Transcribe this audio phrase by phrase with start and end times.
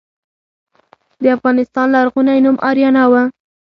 [1.21, 3.13] د افغانستان لرغونی نوم اریانا و